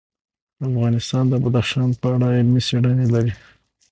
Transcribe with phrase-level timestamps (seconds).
[0.67, 3.33] افغانستان د بدخشان په اړه علمي څېړنې لري.